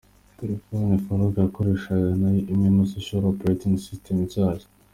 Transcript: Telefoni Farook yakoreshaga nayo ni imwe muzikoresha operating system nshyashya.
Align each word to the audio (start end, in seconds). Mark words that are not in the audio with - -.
Telefoni 0.39 0.97
Farook 1.03 1.35
yakoreshaga 1.41 2.07
nayo 2.21 2.39
ni 2.41 2.45
imwe 2.53 2.67
muzikoresha 2.75 3.29
operating 3.31 3.75
system 3.85 4.15
nshyashya. 4.25 4.67